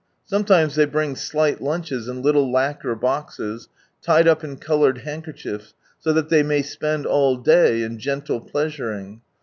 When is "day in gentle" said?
7.37-8.39